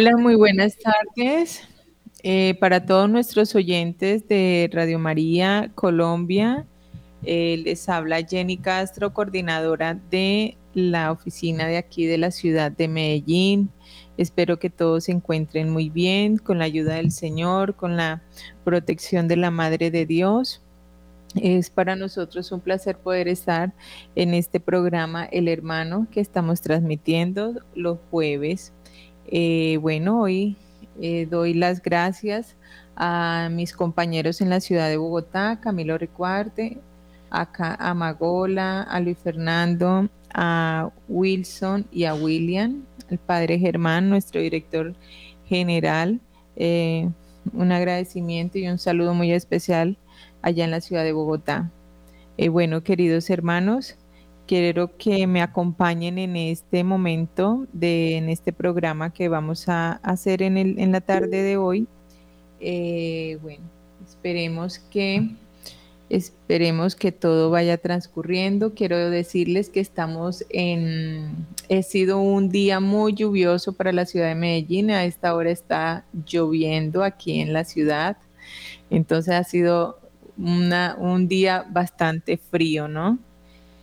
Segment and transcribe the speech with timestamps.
[0.00, 1.60] Hola, muy buenas tardes.
[2.22, 6.64] Eh, para todos nuestros oyentes de Radio María Colombia,
[7.22, 12.88] eh, les habla Jenny Castro, coordinadora de la oficina de aquí de la ciudad de
[12.88, 13.68] Medellín.
[14.16, 18.22] Espero que todos se encuentren muy bien, con la ayuda del Señor, con la
[18.64, 20.62] protección de la Madre de Dios.
[21.34, 23.74] Es para nosotros un placer poder estar
[24.16, 28.72] en este programa El Hermano que estamos transmitiendo los jueves.
[29.30, 30.56] Eh, bueno, hoy
[31.00, 32.56] eh, doy las gracias
[32.96, 36.78] a mis compañeros en la ciudad de Bogotá, Camilo Recuarte,
[37.30, 44.94] a, Magola, a Luis Fernando, a Wilson y a William, el padre Germán, nuestro director
[45.46, 46.20] general.
[46.56, 47.08] Eh,
[47.52, 49.96] un agradecimiento y un saludo muy especial
[50.42, 51.70] allá en la ciudad de Bogotá.
[52.36, 53.96] Eh, bueno, queridos hermanos,
[54.50, 60.42] quiero que me acompañen en este momento, de, en este programa que vamos a hacer
[60.42, 61.86] en, el, en la tarde de hoy.
[62.58, 63.62] Eh, bueno,
[64.04, 65.30] esperemos que
[66.08, 68.74] Esperemos que todo vaya transcurriendo.
[68.74, 74.34] Quiero decirles que estamos en, ha sido un día muy lluvioso para la ciudad de
[74.34, 74.90] Medellín.
[74.90, 78.16] A esta hora está lloviendo aquí en la ciudad.
[78.90, 80.00] Entonces ha sido
[80.36, 83.20] una, un día bastante frío, ¿no?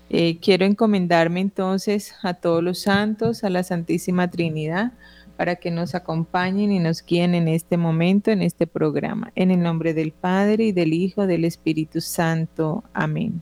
[0.09, 4.93] Eh, quiero encomendarme entonces a todos los santos, a la Santísima Trinidad,
[5.35, 9.31] para que nos acompañen y nos guíen en este momento, en este programa.
[9.35, 12.83] En el nombre del Padre y del Hijo, del Espíritu Santo.
[12.93, 13.41] Amén.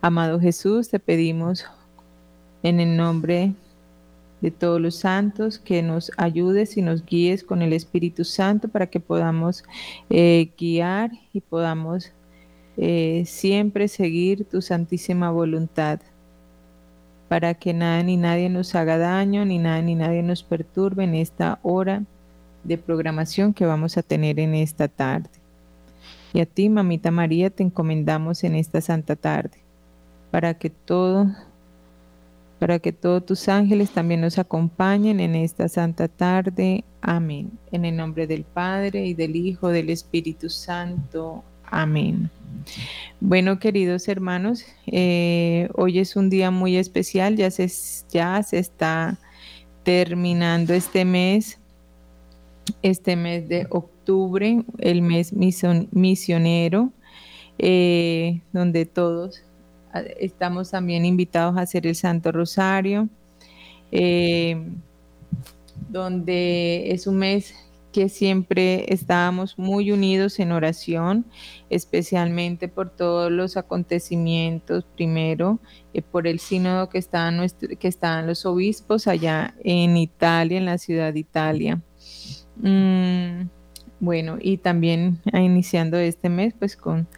[0.00, 1.66] Amado Jesús, te pedimos
[2.62, 3.52] en el nombre
[4.40, 8.86] de todos los santos que nos ayudes y nos guíes con el Espíritu Santo para
[8.86, 9.64] que podamos
[10.10, 12.12] eh, guiar y podamos
[12.76, 16.00] eh, siempre seguir tu santísima voluntad
[17.28, 21.14] para que nada ni nadie nos haga daño, ni nada ni nadie nos perturbe en
[21.14, 22.02] esta hora
[22.64, 25.30] de programación que vamos a tener en esta tarde.
[26.32, 29.58] Y a ti, mamita María, te encomendamos en esta santa tarde,
[30.30, 31.26] para que todo
[32.58, 36.84] para que todos tus ángeles también nos acompañen en esta santa tarde.
[37.02, 37.50] Amén.
[37.70, 41.44] En el nombre del Padre y del Hijo, del Espíritu Santo.
[41.70, 42.30] Amén.
[43.20, 47.70] Bueno, queridos hermanos, eh, hoy es un día muy especial, ya se,
[48.10, 49.18] ya se está
[49.82, 51.58] terminando este mes,
[52.82, 56.92] este mes de octubre, el mes misionero,
[57.58, 59.42] eh, donde todos
[59.92, 63.08] ah, estamos también invitados a hacer el Santo Rosario,
[63.92, 64.62] eh,
[65.88, 67.54] donde es un mes
[67.96, 71.24] que siempre estábamos muy unidos en oración,
[71.70, 75.60] especialmente por todos los acontecimientos, primero
[75.94, 77.40] eh, por el sínodo que estaban,
[77.80, 81.80] que estaban los obispos allá en Italia, en la ciudad de Italia.
[82.56, 83.48] Mm,
[83.98, 87.08] bueno, y también iniciando este mes, pues con,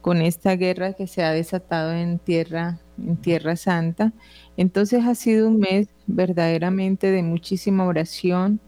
[0.00, 4.12] con esta guerra que se ha desatado en tierra, en Tierra Santa.
[4.56, 8.60] Entonces ha sido un mes verdaderamente de muchísima oración,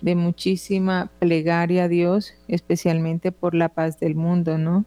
[0.00, 4.84] de muchísima plegaria a Dios, especialmente por la paz del mundo, ¿no?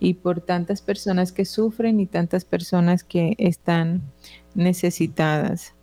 [0.00, 4.02] Y por tantas personas que sufren y tantas personas que están
[4.54, 5.74] necesitadas.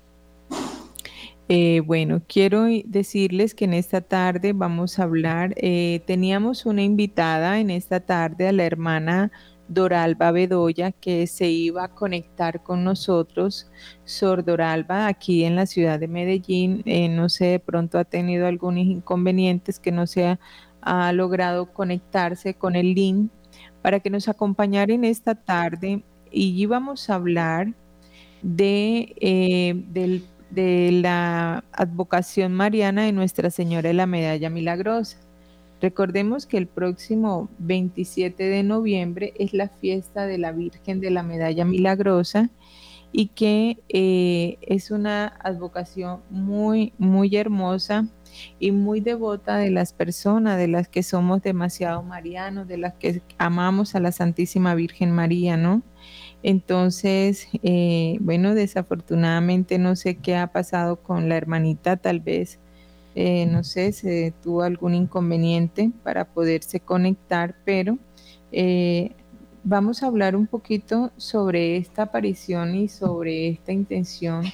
[1.52, 7.60] Eh, bueno, quiero decirles que en esta tarde vamos a hablar, eh, teníamos una invitada
[7.60, 9.32] en esta tarde a la hermana
[9.70, 13.70] Doralba Bedoya, que se iba a conectar con nosotros.
[14.04, 18.48] Sor Doralba, aquí en la ciudad de Medellín, eh, no sé, de pronto ha tenido
[18.48, 20.40] algunos inconvenientes que no se ha,
[21.14, 23.30] logrado conectarse con el link
[23.82, 27.74] para que nos acompañara en esta tarde y íbamos a hablar
[28.42, 35.29] de, eh, de la advocación mariana de Nuestra Señora de la Medalla Milagrosa.
[35.82, 41.24] Recordemos que el próximo 27 de noviembre es la fiesta de la Virgen de la
[41.24, 42.50] Medalla Milagrosa
[43.12, 48.08] y que eh, es una advocación muy, muy hermosa
[48.60, 53.22] y muy devota de las personas, de las que somos demasiado marianos, de las que
[53.38, 55.82] amamos a la Santísima Virgen María, ¿no?
[56.44, 62.60] Entonces, eh, bueno, desafortunadamente no sé qué ha pasado con la hermanita, tal vez
[63.16, 67.98] eh, no sé, se tuvo algún inconveniente para poderse conectar, pero
[68.52, 69.12] eh,
[69.64, 74.46] vamos a hablar un poquito sobre esta aparición y sobre esta intención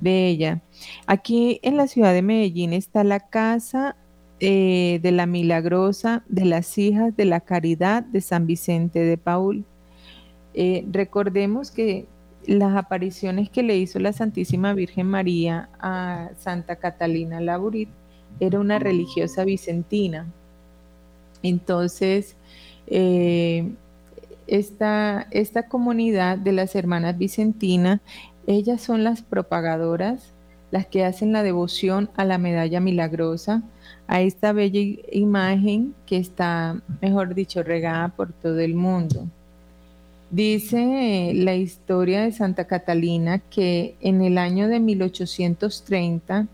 [0.00, 0.60] de ella.
[1.06, 3.96] Aquí en la ciudad de Medellín está la casa
[4.40, 9.64] eh, de la Milagrosa de las Hijas de la Caridad de San Vicente de Paul.
[10.90, 12.06] recordemos que
[12.46, 17.88] las apariciones que le hizo la Santísima Virgen María a Santa Catalina Laburit
[18.40, 20.26] era una religiosa vicentina.
[21.42, 22.36] Entonces,
[22.86, 23.72] eh,
[24.46, 28.00] esta, esta comunidad de las hermanas vicentinas,
[28.46, 30.32] ellas son las propagadoras,
[30.70, 33.62] las que hacen la devoción a la medalla milagrosa,
[34.06, 34.80] a esta bella
[35.12, 39.28] imagen que está, mejor dicho, regada por todo el mundo.
[40.34, 46.48] Dice la historia de Santa Catalina que en el año de 1830,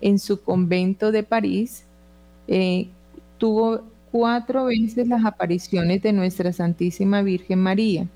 [0.00, 1.84] en su convento de París,
[2.48, 2.88] eh,
[3.38, 8.08] tuvo cuatro veces las apariciones de Nuestra Santísima Virgen María.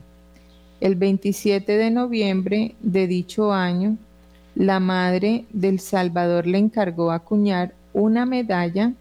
[0.81, 3.97] El 27 de noviembre de dicho año,
[4.57, 8.95] la Madre del Salvador le encargó acuñar una medalla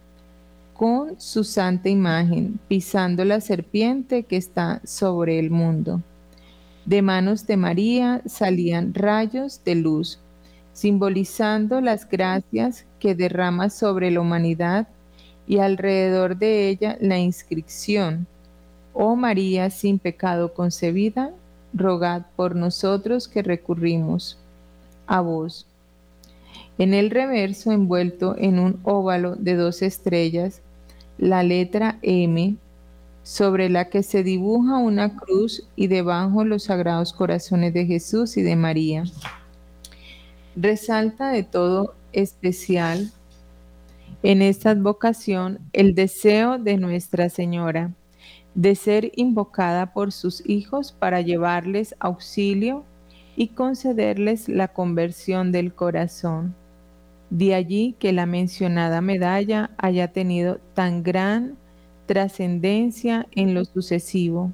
[0.78, 6.04] con su santa imagen, pisando la serpiente que está sobre el mundo.
[6.86, 10.20] De manos de María salían rayos de luz,
[10.74, 14.88] simbolizando las gracias que derrama sobre la humanidad
[15.48, 18.28] y alrededor de ella la inscripción,
[18.94, 21.32] Oh María sin pecado concebida,
[21.74, 24.38] rogad por nosotros que recurrimos
[25.08, 25.66] a vos.
[26.78, 30.62] En el reverso, envuelto en un óvalo de dos estrellas,
[31.18, 32.56] la letra M,
[33.24, 38.42] sobre la que se dibuja una cruz y debajo los sagrados corazones de Jesús y
[38.42, 39.04] de María.
[40.56, 43.12] Resalta de todo especial
[44.24, 47.92] en esta advocación el deseo de Nuestra Señora
[48.58, 52.86] de ser invocada por sus hijos para llevarles auxilio
[53.36, 56.56] y concederles la conversión del corazón.
[57.30, 61.58] De allí que la mencionada medalla haya tenido tan gran
[62.06, 64.52] trascendencia en lo sucesivo,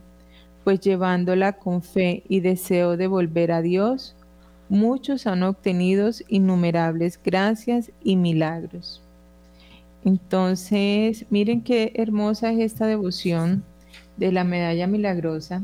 [0.64, 4.16] pues llevándola con fe y deseo de volver a Dios,
[4.70, 9.04] muchos han obtenido innumerables gracias y milagros.
[10.04, 13.64] Entonces, miren qué hermosa es esta devoción
[14.18, 15.62] de la medalla milagrosa,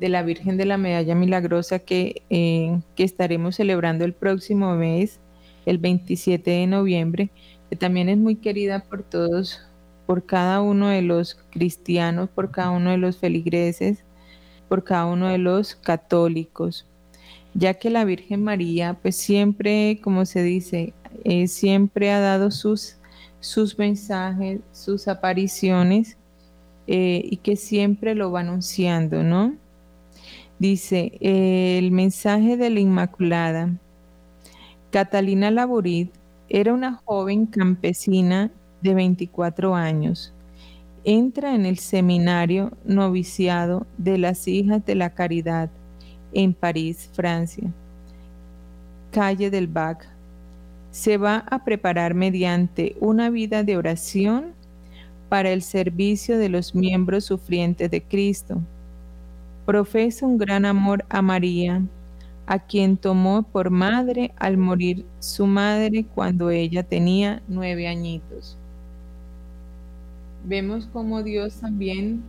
[0.00, 5.20] de la Virgen de la Medalla Milagrosa que, eh, que estaremos celebrando el próximo mes
[5.66, 7.30] el 27 de noviembre,
[7.70, 9.60] que también es muy querida por todos,
[10.06, 14.04] por cada uno de los cristianos, por cada uno de los feligreses,
[14.68, 16.86] por cada uno de los católicos,
[17.54, 20.94] ya que la Virgen María, pues siempre, como se dice,
[21.24, 22.96] eh, siempre ha dado sus,
[23.40, 26.16] sus mensajes, sus apariciones,
[26.86, 29.54] eh, y que siempre lo va anunciando, ¿no?
[30.58, 33.78] Dice, el mensaje de la Inmaculada.
[34.90, 36.10] Catalina Laborit
[36.48, 40.32] era una joven campesina de 24 años.
[41.04, 45.68] Entra en el seminario noviciado de las Hijas de la Caridad
[46.32, 47.70] en París, Francia,
[49.10, 50.08] calle del Bac.
[50.90, 54.54] Se va a preparar mediante una vida de oración
[55.28, 58.58] para el servicio de los miembros sufrientes de Cristo.
[59.66, 61.82] Profesa un gran amor a María,
[62.48, 68.56] a quien tomó por madre al morir su madre cuando ella tenía nueve añitos.
[70.44, 72.22] Vemos cómo Dios también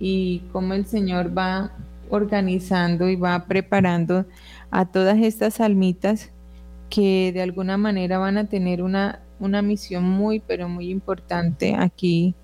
[0.00, 1.70] y cómo el Señor va
[2.10, 4.26] organizando y va preparando
[4.72, 6.32] a todas estas almitas
[6.88, 12.34] que de alguna manera van a tener una, una misión muy, pero muy importante aquí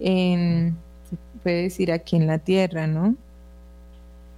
[0.00, 0.76] en,
[1.08, 3.14] se puede decir aquí en la tierra, ¿no?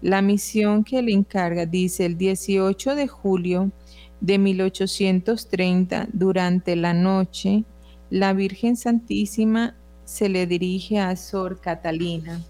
[0.07, 3.73] La misión que le encarga dice el 18 de julio
[4.21, 7.65] de 1830, durante la noche,
[8.09, 12.41] la Virgen Santísima se le dirige a Sor Catalina,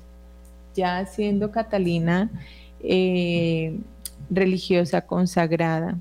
[0.74, 2.30] ya siendo Catalina
[2.80, 3.78] eh,
[4.28, 5.98] religiosa consagrada,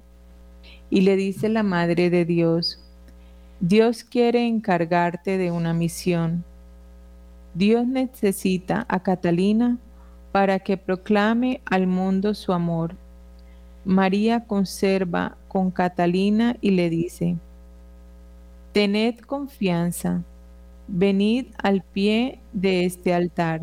[0.90, 2.82] y le dice la Madre de Dios,
[3.62, 6.44] Dios quiere encargarte de una misión.
[7.54, 9.80] Dios necesita a Catalina
[10.36, 12.98] para que proclame al mundo su amor.
[13.86, 17.38] María conserva con Catalina y le dice,
[18.74, 20.24] Tened confianza,
[20.89, 23.62] venid al pie de este altar.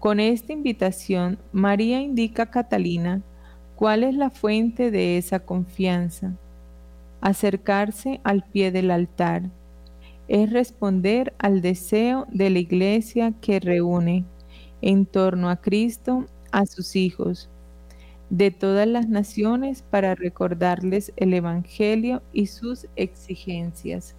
[0.00, 3.22] Con esta invitación, María indica a Catalina
[3.76, 6.32] cuál es la fuente de esa confianza.
[7.20, 9.42] Acercarse al pie del altar
[10.26, 14.24] es responder al deseo de la iglesia que reúne
[14.82, 17.48] en torno a Cristo a sus hijos
[18.30, 24.14] de todas las naciones para recordarles el Evangelio y sus exigencias.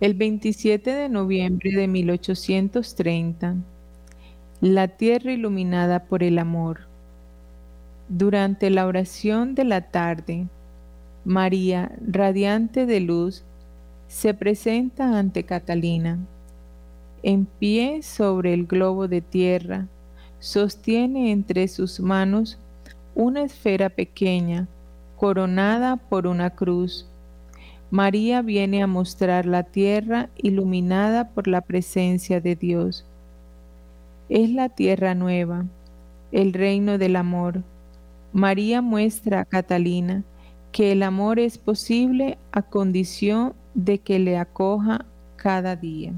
[0.00, 3.56] El 27 de noviembre de 1830,
[4.60, 6.80] la tierra iluminada por el amor.
[8.08, 10.48] Durante la oración de la tarde,
[11.24, 13.44] María, radiante de luz,
[14.08, 16.18] se presenta ante Catalina.
[17.26, 19.86] En pie sobre el globo de tierra,
[20.40, 22.58] sostiene entre sus manos
[23.14, 24.68] una esfera pequeña,
[25.16, 27.06] coronada por una cruz.
[27.90, 33.06] María viene a mostrar la tierra iluminada por la presencia de Dios.
[34.28, 35.64] Es la tierra nueva,
[36.30, 37.62] el reino del amor.
[38.34, 40.24] María muestra a Catalina
[40.72, 46.12] que el amor es posible a condición de que le acoja cada día.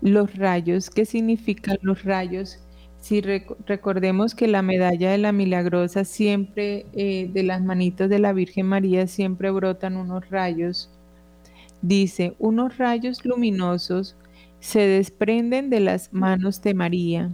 [0.00, 2.58] Los rayos, ¿qué significan los rayos?
[3.00, 8.32] Si recordemos que la medalla de la milagrosa siempre, eh, de las manitos de la
[8.32, 10.90] Virgen María, siempre brotan unos rayos.
[11.82, 14.16] Dice, unos rayos luminosos
[14.60, 17.30] se desprenden de las manos de María.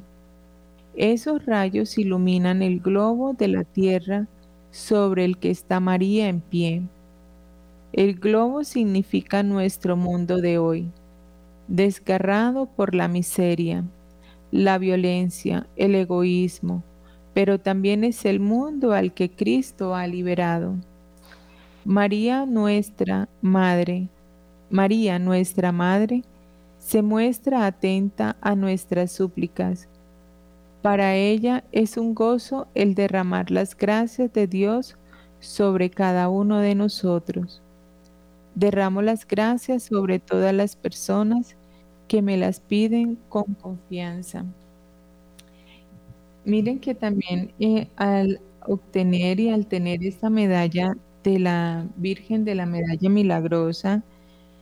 [0.95, 4.27] Esos rayos iluminan el globo de la tierra
[4.71, 6.83] sobre el que está María en pie.
[7.93, 10.91] El globo significa nuestro mundo de hoy,
[11.69, 13.85] desgarrado por la miseria
[14.55, 16.85] la violencia, el egoísmo,
[17.35, 20.77] pero también es el mundo al que Cristo ha liberado.
[21.85, 24.07] María nuestra Madre,
[24.71, 26.23] María nuestra Madre,
[26.79, 29.89] se muestra atenta a nuestras súplicas.
[30.83, 34.97] Para ella es un gozo el derramar las gracias de Dios
[35.41, 37.61] sobre cada uno de nosotros.
[38.55, 41.57] Derramo las gracias sobre todas las personas
[42.09, 44.45] que me las piden con confianza.
[46.45, 52.55] Miren que también eh, al obtener y al tener esta medalla de la Virgen de
[52.55, 54.05] la Medalla Milagrosa,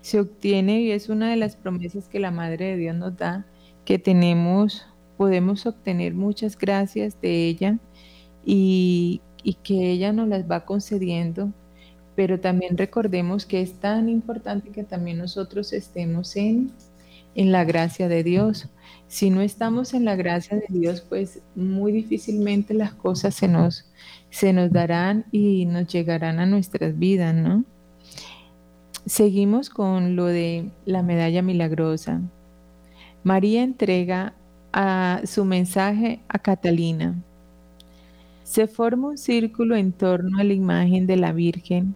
[0.00, 3.46] se obtiene y es una de las promesas que la Madre de Dios nos da,
[3.84, 7.78] que tenemos, podemos obtener muchas gracias de ella
[8.44, 11.52] y, y que ella nos las va concediendo,
[12.14, 16.72] pero también recordemos que es tan importante que también nosotros estemos en
[17.34, 18.68] en la gracia de Dios.
[19.08, 23.90] Si no estamos en la gracia de Dios, pues muy difícilmente las cosas se nos,
[24.30, 27.64] se nos darán y nos llegarán a nuestras vidas, ¿no?
[29.04, 32.20] Seguimos con lo de la medalla milagrosa.
[33.24, 34.34] María entrega
[34.72, 37.14] a su mensaje a Catalina.
[38.44, 41.94] Se forma un círculo en torno a la imagen de la Virgen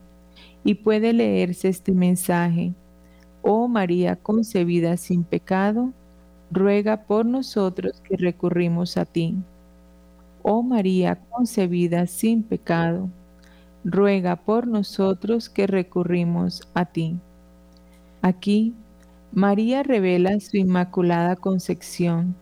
[0.66, 2.74] y puede leerse este mensaje
[3.48, 5.92] Oh María concebida sin pecado,
[6.50, 9.36] ruega por nosotros que recurrimos a ti.
[10.42, 13.08] Oh María concebida sin pecado,
[13.84, 17.20] ruega por nosotros que recurrimos a ti.
[18.20, 18.74] Aquí,
[19.30, 22.34] María revela su inmaculada concepción,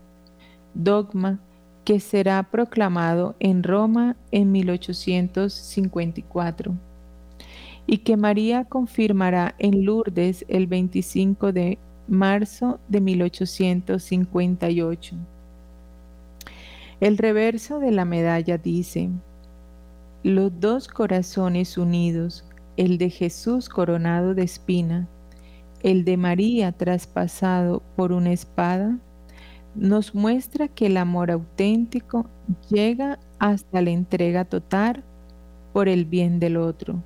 [0.73, 1.37] dogma
[1.83, 6.73] que será proclamado en Roma en 1854
[7.87, 11.77] y que María confirmará en Lourdes el 25 de
[12.07, 15.15] marzo de 1858.
[16.99, 19.09] El reverso de la medalla dice,
[20.23, 22.45] los dos corazones unidos,
[22.77, 25.07] el de Jesús coronado de espina,
[25.83, 28.97] el de María traspasado por una espada,
[29.75, 32.25] nos muestra que el amor auténtico
[32.69, 35.03] llega hasta la entrega total
[35.73, 37.03] por el bien del otro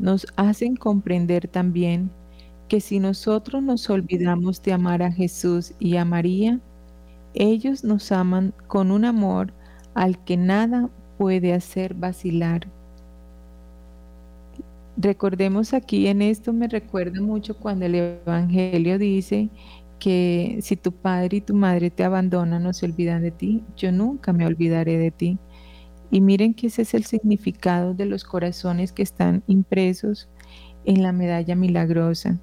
[0.00, 2.10] nos hacen comprender también
[2.68, 6.60] que si nosotros nos olvidamos de amar a Jesús y a María,
[7.34, 9.52] ellos nos aman con un amor
[9.94, 10.88] al que nada
[11.18, 12.66] puede hacer vacilar.
[14.96, 19.48] Recordemos aquí en esto me recuerda mucho cuando el Evangelio dice
[19.98, 23.92] que si tu padre y tu madre te abandonan o se olvidan de ti, yo
[23.92, 25.38] nunca me olvidaré de ti.
[26.10, 30.28] Y miren que ese es el significado de los corazones que están impresos
[30.84, 32.38] en la medalla milagrosa.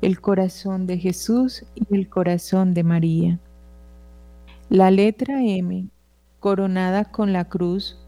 [0.00, 3.40] El corazón de Jesús y el corazón de María.
[4.68, 5.88] La letra M,
[6.40, 7.98] coronada con la cruz,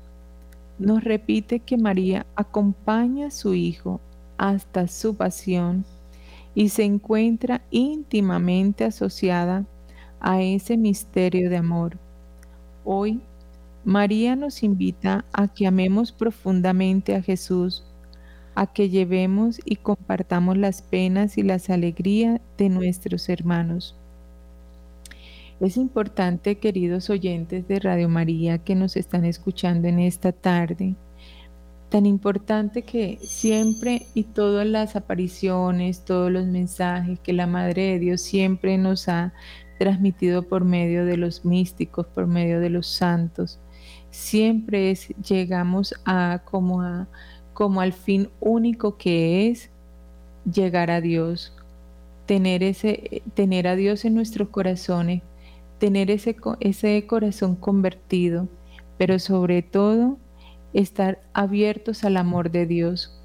[0.78, 4.00] nos repite que María acompaña a su Hijo
[4.36, 5.84] hasta su pasión
[6.54, 9.64] y se encuentra íntimamente asociada
[10.20, 11.98] a ese misterio de amor.
[12.84, 13.20] Hoy
[13.86, 17.84] María nos invita a que amemos profundamente a Jesús,
[18.56, 23.94] a que llevemos y compartamos las penas y las alegrías de nuestros hermanos.
[25.60, 30.96] Es importante, queridos oyentes de Radio María que nos están escuchando en esta tarde,
[31.88, 37.98] tan importante que siempre y todas las apariciones, todos los mensajes que la Madre de
[38.00, 39.32] Dios siempre nos ha
[39.78, 43.60] transmitido por medio de los místicos, por medio de los santos.
[44.16, 44.94] Siempre
[45.28, 47.06] llegamos a como, a
[47.52, 49.70] como al fin único que es
[50.50, 51.52] llegar a Dios,
[52.24, 55.22] tener, ese, tener a Dios en nuestros corazones,
[55.78, 58.48] tener ese, ese corazón convertido,
[58.96, 60.16] pero sobre todo
[60.72, 63.20] estar abiertos al amor de Dios.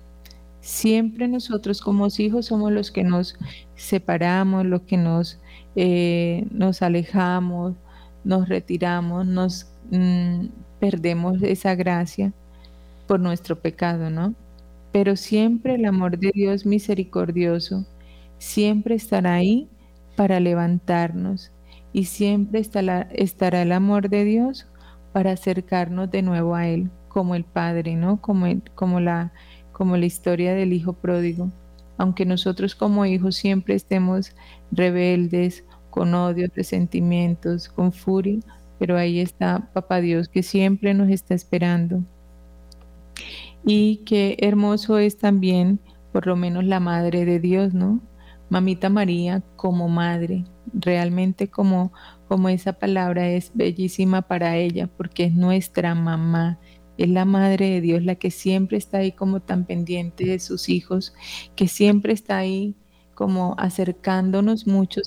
[0.60, 3.38] Siempre nosotros como hijos somos los que nos
[3.75, 5.39] separamos, los que nos,
[5.77, 7.75] eh, nos alejamos,
[8.25, 10.48] nos retiramos, nos mm,
[10.81, 12.33] perdemos esa gracia
[13.07, 14.33] por nuestro pecado, ¿no?
[14.91, 17.85] Pero siempre el amor de Dios misericordioso
[18.39, 19.69] siempre estará ahí
[20.17, 21.51] para levantarnos
[21.93, 24.67] y siempre estará, el amor de Dios
[25.13, 28.19] para acercarnos de nuevo a Él, como el Padre, ¿no?
[28.19, 29.31] Como, como la
[29.71, 31.51] como la historia del hijo pródigo.
[31.97, 34.35] Aunque nosotros como hijos siempre estemos
[34.71, 38.39] rebeldes, con odio, resentimientos, con furia,
[38.81, 42.03] pero ahí está Papá Dios que siempre nos está esperando.
[43.63, 45.79] Y qué hermoso es también,
[46.11, 48.01] por lo menos la Madre de Dios, ¿no?
[48.50, 51.93] Mamita María como madre, realmente como,
[52.27, 56.57] como esa palabra es bellísima para ella, porque es nuestra mamá,
[56.98, 60.70] es la Madre de Dios la que siempre está ahí como tan pendiente de sus
[60.70, 61.13] hijos,
[61.55, 62.75] que siempre está ahí
[63.13, 65.01] como acercándonos mucho,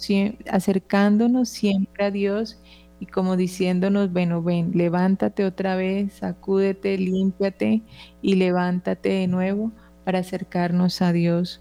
[0.49, 2.61] acercándonos siempre a Dios
[3.01, 7.83] y como diciéndonos, bueno, ven, levántate otra vez, sacúdete, límpiate
[8.23, 9.73] y levántate de nuevo
[10.05, 11.61] para acercarnos a Dios.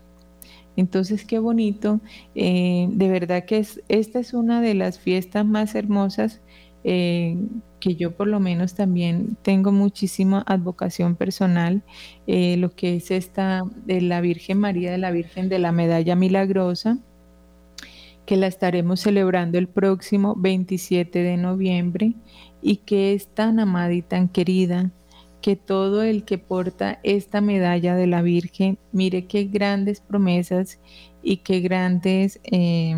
[0.76, 2.02] Entonces, qué bonito.
[2.36, 6.42] Eh, de verdad que es, esta es una de las fiestas más hermosas
[6.84, 7.38] eh,
[7.80, 11.84] que yo por lo menos también tengo muchísima advocación personal,
[12.28, 16.16] eh, lo que es esta de la Virgen María, de la Virgen de la Medalla
[16.16, 16.98] Milagrosa,
[18.26, 22.14] que la estaremos celebrando el próximo 27 de noviembre
[22.62, 24.92] y que es tan amada y tan querida
[25.44, 30.80] que todo el que porta esta medalla de la Virgen, mire qué grandes promesas
[31.22, 32.96] y qué grandes eh,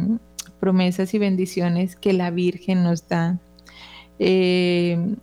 [0.59, 3.39] promesas y bendiciones que la Virgen nos da.
[4.19, 5.15] Eh,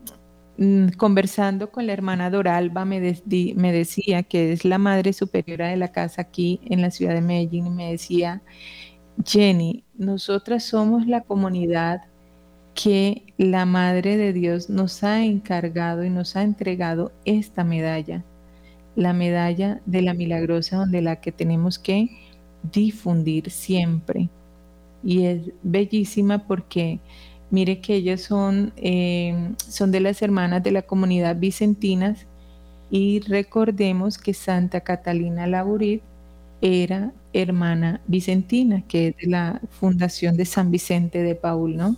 [0.59, 3.01] mm, conversando con la hermana Doralba, me,
[3.55, 7.21] me decía que es la madre superiora de la casa aquí en la ciudad de
[7.21, 8.43] Medellín, y me decía,
[9.25, 12.03] Jenny, nosotras somos la comunidad
[12.75, 18.25] que la Madre de Dios nos ha encargado y nos ha entregado esta medalla,
[18.97, 22.09] la medalla de la milagrosa, donde la que tenemos que
[22.73, 24.31] difundir siempre.
[25.05, 27.01] Y es bellísima porque
[27.53, 32.27] Mire que ellas son, em, son de las hermanas de la comunidad vicentinas
[32.91, 36.03] y recordemos que Santa Catalina Laburit
[36.63, 41.97] era hermana vicentina, que es de la fundación de San Vicente de Paul, ¿no?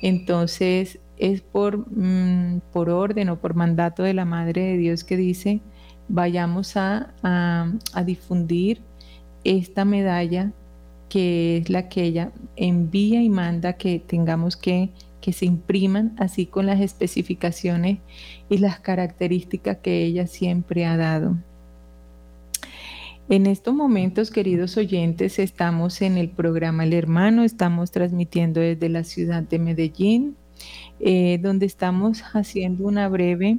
[0.00, 5.16] Entonces es por, mm, por orden o por mandato de la Madre de Dios que
[5.16, 5.60] dice,
[6.08, 8.80] vayamos a, a difundir
[9.44, 10.52] esta medalla
[11.08, 14.90] que es la que ella envía y manda que tengamos que
[15.22, 18.00] que se impriman así con las especificaciones
[18.50, 21.38] y las características que ella siempre ha dado.
[23.28, 29.04] En estos momentos, queridos oyentes, estamos en el programa El Hermano, estamos transmitiendo desde la
[29.04, 30.36] ciudad de Medellín,
[30.98, 33.58] eh, donde estamos haciendo una breve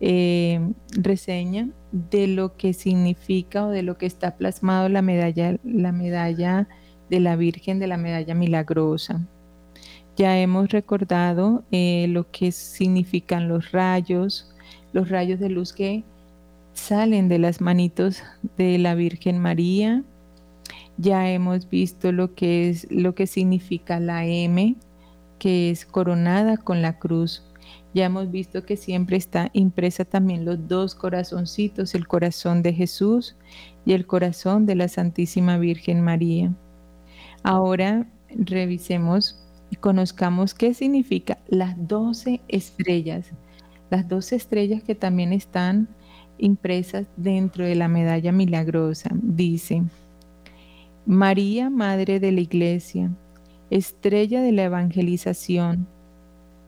[0.00, 0.60] eh,
[0.92, 6.68] reseña de lo que significa o de lo que está plasmado la medalla, la medalla
[7.10, 9.26] de la Virgen de la Medalla Milagrosa.
[10.16, 14.54] Ya hemos recordado eh, lo que significan los rayos,
[14.92, 16.04] los rayos de luz que
[16.80, 18.22] salen de las manitos
[18.56, 20.02] de la Virgen María.
[20.96, 24.76] Ya hemos visto lo que es lo que significa la M,
[25.38, 27.44] que es coronada con la cruz.
[27.92, 33.36] Ya hemos visto que siempre está impresa también los dos corazoncitos, el corazón de Jesús
[33.84, 36.52] y el corazón de la Santísima Virgen María.
[37.42, 39.38] Ahora revisemos
[39.70, 43.26] y conozcamos qué significa las doce estrellas.
[43.90, 45.88] Las doce estrellas que también están
[46.40, 49.10] impresas dentro de la medalla milagrosa.
[49.12, 49.82] Dice,
[51.06, 53.10] María, Madre de la Iglesia,
[53.70, 55.86] estrella de la evangelización,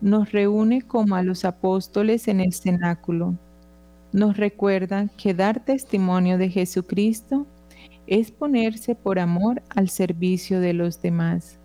[0.01, 3.35] nos reúne como a los apóstoles en el cenáculo.
[4.13, 7.47] Nos recuerda que dar testimonio de Jesucristo
[8.07, 11.59] es ponerse por amor al servicio de los demás.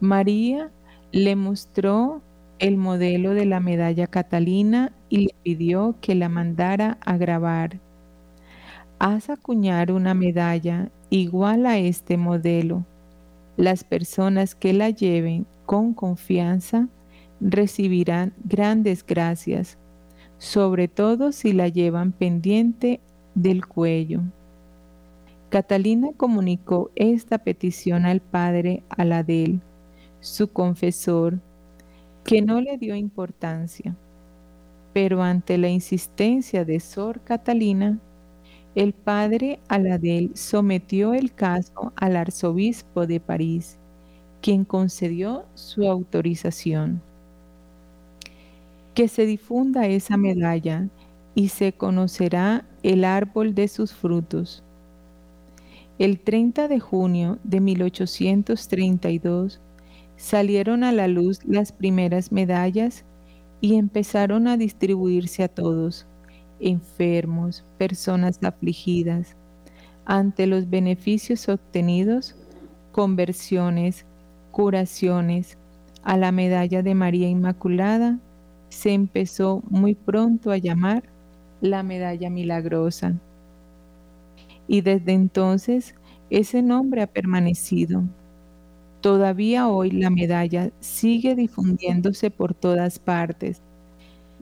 [0.00, 0.70] María
[1.12, 2.22] le mostró
[2.62, 7.80] el modelo de la medalla Catalina y le pidió que la mandara a grabar.
[9.00, 12.86] Haz acuñar una medalla igual a este modelo.
[13.56, 16.86] Las personas que la lleven con confianza,
[17.40, 19.76] recibirán grandes gracias,
[20.38, 23.00] sobre todo si la llevan pendiente
[23.34, 24.20] del cuello.
[25.48, 29.60] Catalina comunicó esta petición al padre Aladel,
[30.20, 31.40] su confesor,
[32.24, 33.96] que no le dio importancia.
[34.92, 37.98] Pero ante la insistencia de Sor Catalina,
[38.74, 43.78] el padre Aladel sometió el caso al arzobispo de París,
[44.40, 47.02] quien concedió su autorización.
[48.94, 50.88] Que se difunda esa medalla
[51.34, 54.62] y se conocerá el árbol de sus frutos.
[55.98, 59.60] El 30 de junio de 1832
[60.22, 63.04] salieron a la luz las primeras medallas
[63.60, 66.06] y empezaron a distribuirse a todos
[66.60, 69.34] enfermos, personas afligidas.
[70.04, 72.36] Ante los beneficios obtenidos,
[72.92, 74.06] conversiones,
[74.52, 75.58] curaciones,
[76.04, 78.20] a la medalla de María Inmaculada
[78.68, 81.02] se empezó muy pronto a llamar
[81.60, 83.14] la medalla milagrosa.
[84.68, 85.96] Y desde entonces
[86.30, 88.04] ese nombre ha permanecido.
[89.02, 93.60] Todavía hoy la medalla sigue difundiéndose por todas partes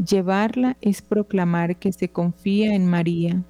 [0.05, 3.45] Llevarla es proclamar que se confía en María,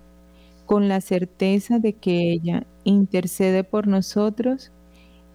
[0.67, 4.73] con la certeza de que ella intercede por nosotros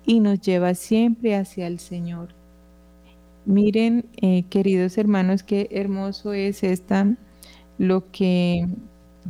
[0.06, 2.36] y nos lleva siempre hacia el Señor.
[3.46, 7.16] Miren, eh, queridos hermanos, qué hermoso es esta,
[7.78, 8.68] lo que,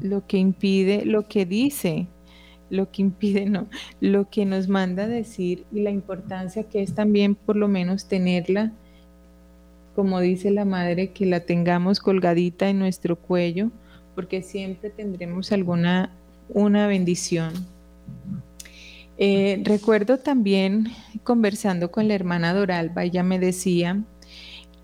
[0.01, 2.07] lo que impide, lo que dice,
[2.69, 3.67] lo que impide, no,
[4.01, 8.71] lo que nos manda decir y la importancia que es también por lo menos tenerla
[9.95, 13.71] como dice la madre, que la tengamos colgadita en nuestro cuello,
[14.13, 16.11] porque siempre tendremos alguna
[16.49, 17.53] una bendición.
[19.17, 20.89] Eh, recuerdo también
[21.23, 24.03] conversando con la hermana Doralba, ella me decía,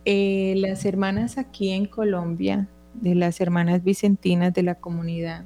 [0.06, 5.44] eh, las hermanas aquí en Colombia, de las hermanas vicentinas de la comunidad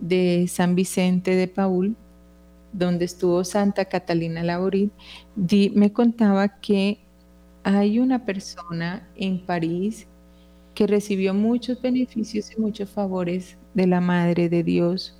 [0.00, 1.96] de San Vicente de Paul,
[2.72, 4.92] donde estuvo Santa Catalina Laurit,
[5.74, 6.98] me contaba que
[7.64, 10.06] hay una persona en París
[10.74, 15.18] que recibió muchos beneficios y muchos favores de la Madre de Dios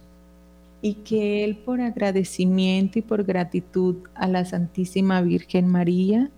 [0.80, 6.30] y que él por agradecimiento y por gratitud a la Santísima Virgen María,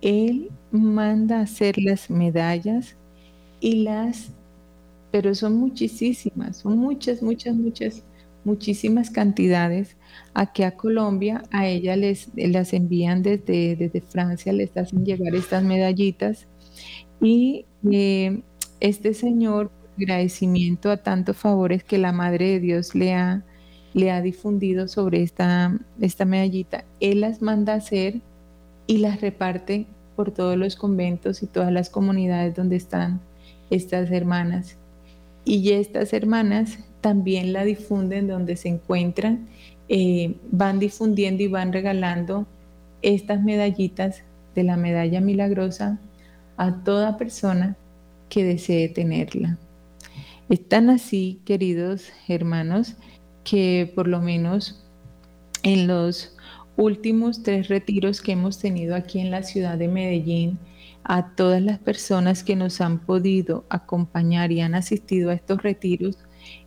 [0.00, 2.96] él manda hacer las medallas
[3.60, 4.32] y las,
[5.12, 8.02] pero son muchísimas, son muchas, muchas, muchas
[8.44, 9.96] muchísimas cantidades.
[10.34, 15.62] Aquí a Colombia, a ella les las envían desde, desde Francia, les hacen llegar estas
[15.62, 16.46] medallitas.
[17.20, 18.42] Y eh,
[18.80, 23.44] este señor, agradecimiento a tantos favores que la Madre de Dios le ha,
[23.94, 28.20] le ha difundido sobre esta, esta medallita, él las manda a hacer
[28.86, 33.20] y las reparte por todos los conventos y todas las comunidades donde están
[33.70, 34.76] estas hermanas.
[35.44, 39.48] Y estas hermanas también la difunden donde se encuentran,
[39.88, 42.46] eh, van difundiendo y van regalando
[43.02, 44.22] estas medallitas
[44.54, 45.98] de la medalla milagrosa
[46.56, 47.76] a toda persona
[48.28, 49.58] que desee tenerla.
[50.48, 52.94] Están así, queridos hermanos,
[53.44, 54.84] que por lo menos
[55.62, 56.36] en los
[56.76, 60.58] últimos tres retiros que hemos tenido aquí en la ciudad de Medellín,
[61.04, 66.18] a todas las personas que nos han podido acompañar y han asistido a estos retiros,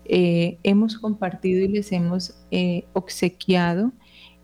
[0.06, 3.92] eh, hemos compartido y les hemos eh, obsequiado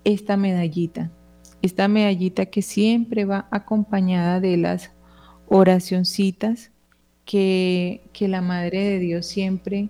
[0.03, 1.11] esta medallita.
[1.61, 4.91] Esta medallita que siempre va acompañada de las
[5.47, 6.71] oracioncitas
[7.25, 9.89] que, que la Madre de Dios siempre,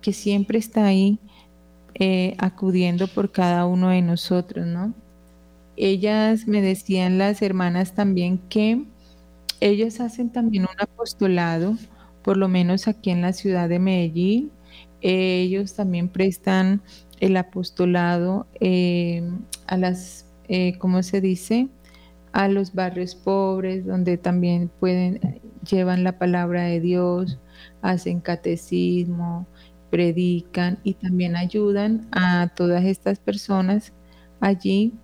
[0.00, 1.18] que siempre está ahí
[1.94, 4.94] eh, acudiendo por cada uno de nosotros, ¿no?
[5.76, 8.84] Ellas me decían las hermanas también que
[9.62, 11.76] ellas hacen también un apostolado,
[12.22, 14.50] por lo menos aquí en la ciudad de Medellín,
[15.00, 16.82] ellos también prestan
[17.20, 19.22] el apostolado eh,
[19.66, 21.68] a las, eh, ¿cómo se dice?
[22.32, 25.20] A los barrios pobres, donde también pueden,
[25.68, 27.38] llevan la palabra de Dios,
[27.82, 29.46] hacen catecismo,
[29.90, 33.92] predican y también ayudan a todas estas personas
[34.40, 34.94] allí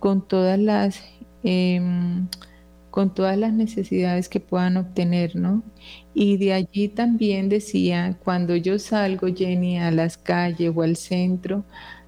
[0.00, 1.00] con todas las
[1.44, 2.28] em,
[2.92, 5.62] con todas las necesidades que puedan obtener, ¿no?
[6.14, 11.64] Y de allí también decía, cuando yo salgo, Jenny, a las calles o al centro,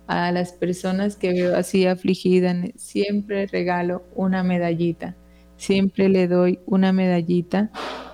[0.07, 5.17] a las personas que veo así afligidas, siempre regalo una medallita,
[5.57, 7.71] siempre le doy una medallita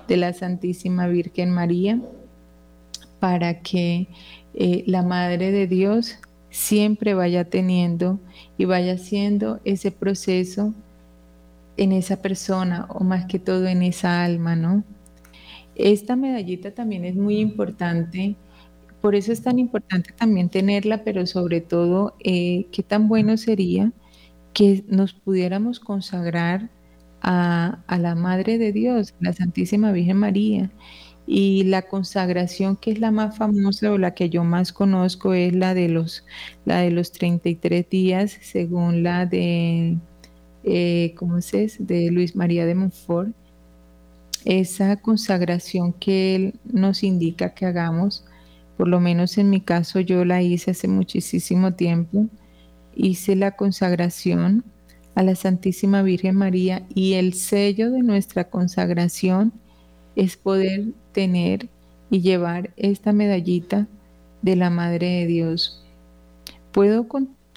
[0.07, 1.99] de la Santísima Virgen María
[3.19, 4.07] para que
[4.53, 8.17] eh, la Madre de Dios siempre vaya teniendo
[8.57, 10.73] y vaya haciendo ese proceso
[11.77, 14.83] en esa persona o más que todo en esa alma, ¿no?
[15.75, 18.35] Esta medallita también es muy importante,
[19.01, 23.91] por eso es tan importante también tenerla, pero sobre todo, eh, qué tan bueno sería
[24.53, 26.69] que nos pudiéramos consagrar
[27.21, 30.71] a, a la Madre de Dios, la Santísima Virgen María.
[31.27, 35.53] Y la consagración que es la más famosa o la que yo más conozco es
[35.55, 36.25] la de los,
[36.65, 39.97] la de los 33 días, según la de,
[40.63, 41.51] eh, ¿cómo es?
[41.79, 43.29] De Luis María de Montfort.
[44.45, 48.25] Esa consagración que él nos indica que hagamos,
[48.77, 52.27] por lo menos en mi caso yo la hice hace muchísimo tiempo,
[52.95, 54.63] hice la consagración
[55.15, 59.53] a la Santísima Virgen María y el sello de nuestra consagración
[60.15, 61.69] es poder tener
[62.09, 63.87] y llevar esta medallita
[64.41, 65.83] de la Madre de Dios.
[66.71, 67.07] Puedo,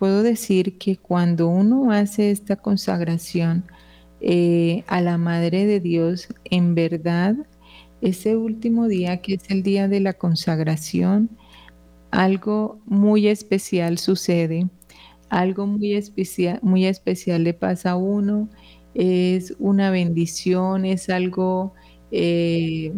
[0.05, 3.65] puedo decir que cuando uno hace esta consagración
[4.21, 7.35] eh, a la Madre de Dios, en verdad,
[8.03, 11.31] ese último día que es el día de la consagración,
[12.11, 14.69] algo muy especial sucede,
[15.31, 18.51] algo muy especial, muy especial le pasa a uno,
[18.93, 21.73] es una bendición, es algo
[22.11, 22.93] eh,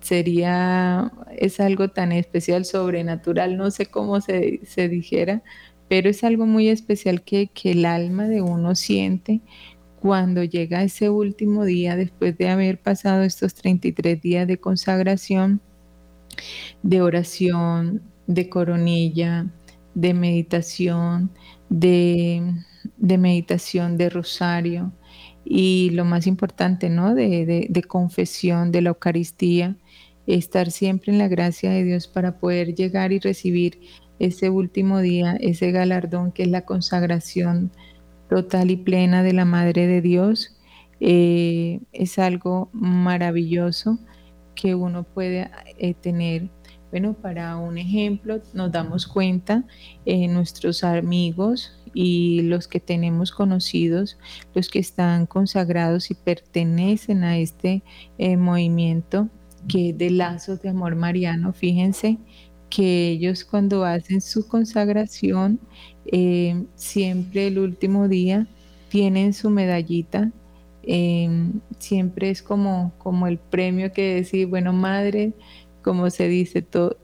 [0.00, 5.42] sería, es algo tan especial, sobrenatural, no sé cómo se, dijera,
[5.92, 9.42] pero es algo muy especial que, que el alma de uno siente
[10.00, 15.60] cuando llega ese último día, después de haber pasado estos 33 días de consagración,
[16.82, 19.48] de oración, de coronilla,
[19.94, 21.30] de meditación,
[21.68, 22.42] de,
[22.96, 24.94] de meditación de rosario,
[25.44, 27.14] y lo más importante, ¿no?
[27.14, 29.76] De, confesión, de la Eucaristía,
[30.26, 33.78] estar siempre en la gracia de Dios para poder llegar y recibir
[34.26, 37.72] ese último día, ese galardón que es la consagración
[38.28, 40.56] total y plena de la Madre de Dios.
[41.00, 43.98] Eh, es algo maravilloso
[44.54, 46.48] que uno puede eh, tener.
[46.90, 49.64] Bueno, para un ejemplo, nos damos cuenta,
[50.04, 54.18] en eh, nuestros amigos, y los que tenemos conocidos,
[54.54, 57.82] los que están consagrados y pertenecen a este
[58.18, 59.28] eh, movimiento
[59.68, 62.18] que es de lazos de amor mariano, fíjense
[62.74, 65.60] que ellos cuando hacen su consagración,
[66.06, 68.46] eh, siempre el último día
[68.88, 70.32] tienen su medallita,
[70.82, 75.34] em, siempre es como, como el premio que decir, bueno, madre,
[75.82, 76.96] como se dice, todos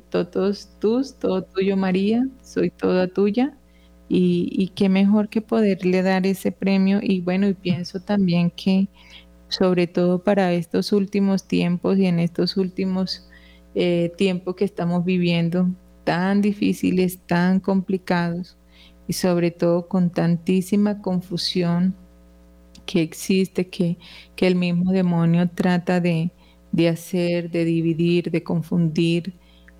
[0.80, 3.58] tus, todo tuyo María, soy toda tuya,
[4.08, 7.00] y, qué mejor que poderle dar ese premio.
[7.02, 8.88] Y bueno, y pienso también que
[9.48, 13.27] sobre todo para estos últimos tiempos y en estos últimos
[13.80, 15.68] eh, tiempos que estamos viviendo,
[16.02, 18.56] tan difíciles, tan complicados
[19.06, 21.94] y sobre todo con tantísima confusión
[22.86, 23.96] que existe, que,
[24.34, 26.32] que el mismo demonio trata de,
[26.72, 29.34] de hacer, de dividir, de confundir,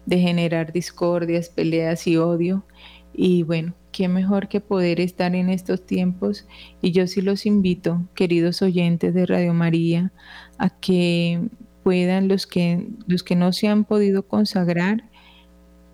[0.06, 2.64] de generar discordias, peleas y odio.
[3.12, 6.46] Y bueno, qué mejor que poder estar en estos tiempos.
[6.80, 10.12] Y yo sí los invito, queridos oyentes de Radio María,
[10.56, 11.48] a que
[11.88, 15.04] puedan los que, los que no se han podido consagrar,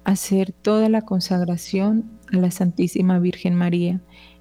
[0.02, 4.00] hacer toda la consagración a la Santísima Virgen María.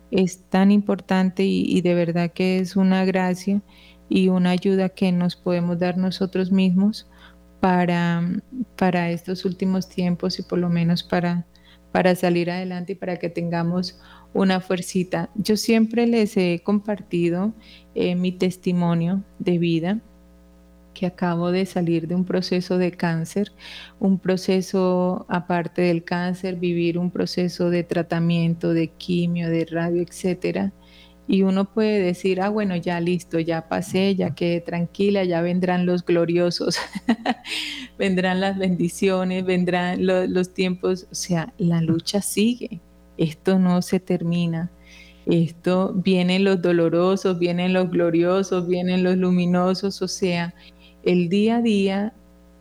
[0.10, 3.62] Es tan importante y, de verdad que es una gracia
[4.10, 7.08] y una ayuda que nos podemos dar nosotros mismos
[7.60, 8.24] para,
[8.76, 11.46] para estos últimos tiempos y por lo menos para
[11.92, 14.00] para salir adelante y para que tengamos
[14.34, 15.30] una fuercita.
[15.36, 17.54] Yo siempre les he compartido
[17.94, 20.02] eh, mi testimonio de vida,
[20.94, 23.52] que acabo de salir de un proceso de cáncer,
[24.00, 30.74] un proceso aparte del cáncer, vivir un proceso de tratamiento, de quimio, de radio, etcétera.
[31.28, 35.86] Y uno puede decir, ah, bueno, ya listo, ya pasé, ya quedé tranquila, ya vendrán
[35.86, 36.78] los gloriosos,
[37.98, 42.82] vendrán las bendiciones, vendrán los tiempos, o sea, la lucha sigue,
[43.18, 44.72] esto no se termina.
[45.26, 50.54] Esto vienen los dolorosos, vienen los gloriosos, vienen los luminosos, o sea,
[51.04, 52.14] el día a día,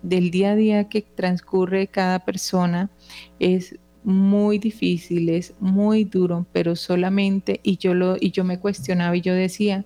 [0.02, 2.90] del día a día que transcurre cada persona
[3.38, 9.20] es muy difíciles, muy duro, pero solamente, y yo, lo, y yo me cuestionaba y
[9.20, 9.84] yo decía,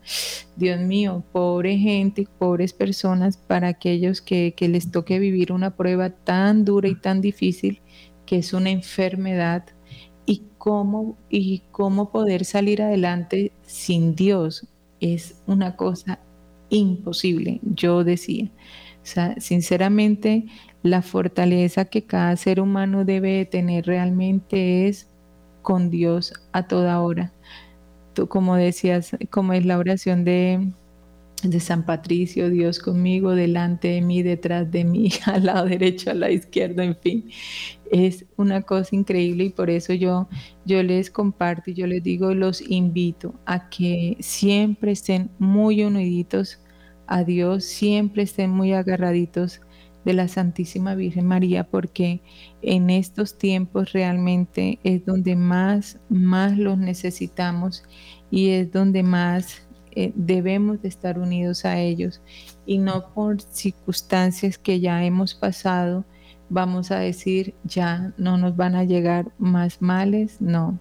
[0.56, 6.10] Dios mío, pobre gente, pobres personas, para aquellos que, que les toque vivir una prueba
[6.10, 7.82] tan dura y tan difícil,
[8.24, 9.66] que es una enfermedad,
[10.24, 14.66] y cómo, y cómo poder salir adelante sin Dios
[15.00, 16.20] es una cosa
[16.70, 18.50] imposible, yo decía.
[19.02, 20.46] O sea, sinceramente,
[20.82, 25.08] la fortaleza que cada ser humano debe tener realmente es
[25.62, 27.32] con Dios a toda hora.
[28.28, 30.72] como decías, como es la oración de,
[31.42, 36.20] de San Patricio, Dios conmigo, delante de mí, detrás de mí, al lado derecho, al
[36.20, 37.30] lado izquierdo, en fin.
[37.90, 40.28] Es una cosa increíble y por eso yo,
[40.64, 46.58] yo les comparto y yo les digo, los invito a que siempre estén muy uniditos
[47.06, 49.60] a Dios, siempre estén muy agarraditos
[50.04, 52.20] de la Santísima Virgen María, porque
[52.62, 57.82] en estos tiempos realmente es donde más, más los necesitamos
[58.30, 59.65] y es donde más
[59.96, 62.22] eh, debemos de estar unidos a ellos
[62.66, 66.04] y no por circunstancias que ya hemos pasado
[66.48, 70.78] vamos a decir ya no nos van a llegar más males, no.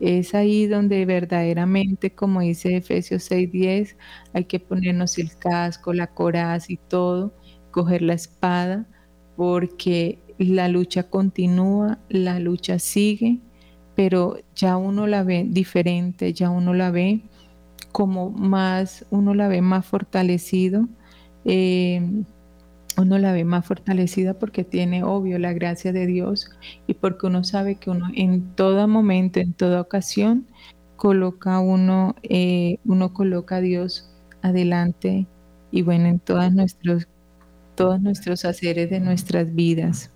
[0.00, 3.96] Es ahí donde verdaderamente, como dice Efesios 6:10,
[4.32, 7.34] hay que ponernos el casco, la coraza y todo,
[7.70, 8.86] coger la espada,
[9.36, 13.40] porque la lucha continúa, la lucha sigue,
[13.94, 17.22] pero ya uno la ve diferente, ya uno la ve
[17.92, 20.88] como más, uno la ve más fortalecido,
[21.44, 22.24] eh,
[22.98, 26.50] uno la ve más fortalecida porque tiene, obvio, la gracia de Dios
[26.86, 30.46] y porque uno sabe que uno en todo momento, en toda ocasión,
[30.96, 34.10] coloca uno, eh, uno coloca a Dios
[34.42, 35.26] adelante
[35.70, 37.08] y bueno, en todas nuestros,
[37.74, 40.10] todos nuestros haceres de nuestras vidas.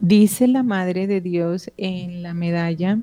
[0.00, 2.98] Dice la Madre de Dios en la medalla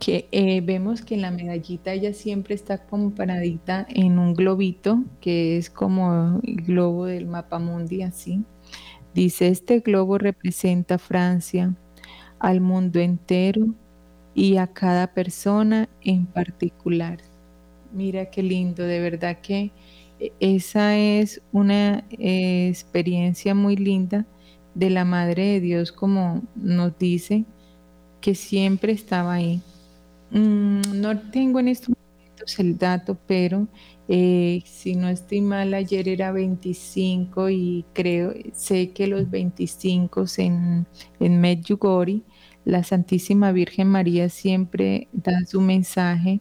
[0.00, 5.58] que eh, vemos que la medallita ella siempre está como paradita en un globito, que
[5.58, 8.42] es como el globo del mapa mundi, así.
[9.14, 11.76] Dice, este globo representa Francia,
[12.38, 13.74] al mundo entero
[14.34, 17.18] y a cada persona en particular.
[17.92, 19.70] Mira qué lindo, de verdad que
[20.18, 24.26] eh, esa es una eh, experiencia muy linda
[24.74, 27.44] de la Madre de Dios, como nos dice,
[28.22, 29.62] que siempre estaba ahí
[30.30, 33.68] Mm, no tengo en estos momentos el dato, pero
[34.08, 40.86] eh, si no estoy mal, ayer era 25 y creo, sé que los 25 en,
[41.18, 42.22] en Medjugorje,
[42.64, 46.40] la Santísima Virgen María siempre da su mensaje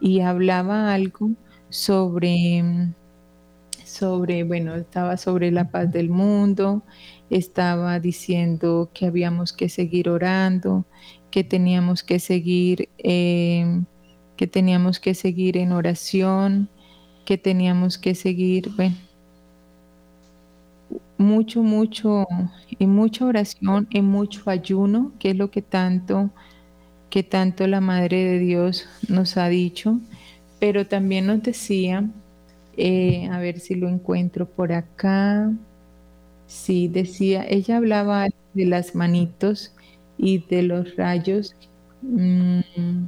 [0.00, 1.30] y hablaba algo
[1.68, 2.62] sobre,
[3.84, 6.84] sobre, bueno, estaba sobre la paz del mundo,
[7.30, 10.86] estaba diciendo que habíamos que seguir orando,
[11.30, 13.82] que teníamos que seguir, eh,
[14.36, 16.68] que teníamos que seguir en oración,
[17.24, 18.96] que teníamos que seguir, bueno,
[21.18, 22.26] mucho, mucho,
[22.78, 26.30] en mucha oración, en mucho ayuno, que es lo que tanto,
[27.10, 30.00] que tanto la Madre de Dios nos ha dicho,
[30.60, 32.08] pero también nos decía,
[32.76, 35.52] eh, a ver si lo encuentro por acá,
[36.46, 39.72] sí, decía, ella hablaba de las manitos,
[40.18, 41.54] y de los rayos,
[42.02, 43.06] mm,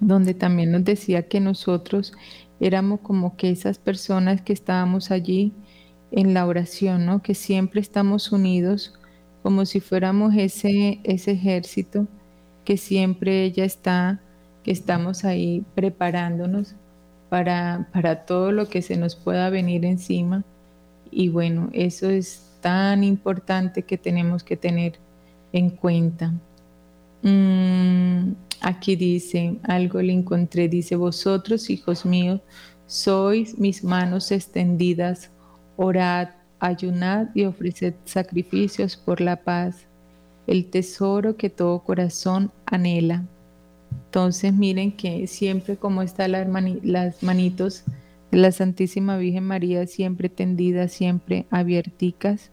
[0.00, 2.12] donde también nos decía que nosotros
[2.60, 5.52] éramos como que esas personas que estábamos allí
[6.12, 7.22] en la oración, ¿no?
[7.22, 8.94] Que siempre estamos unidos
[9.42, 12.06] como si fuéramos ese, ese ejército
[12.64, 14.20] que siempre ella está,
[14.62, 16.74] que estamos ahí preparándonos
[17.28, 20.44] para, para todo lo que se nos pueda venir encima.
[21.10, 24.98] Y bueno, eso es tan importante que tenemos que tener
[25.52, 26.32] en cuenta.
[27.22, 32.40] Mm, aquí dice, algo le encontré, dice, vosotros, hijos míos,
[32.86, 35.30] sois mis manos extendidas,
[35.76, 36.28] orad,
[36.58, 39.86] ayunad y ofreced sacrificios por la paz,
[40.46, 43.24] el tesoro que todo corazón anhela.
[44.06, 47.84] Entonces miren que siempre como están las, manitos
[48.30, 52.50] de la Santísima Virgen María, siempre tendidas, siempre abierticas,